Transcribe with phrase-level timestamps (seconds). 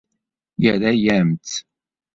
[0.63, 1.55] Yerra-yam-tt.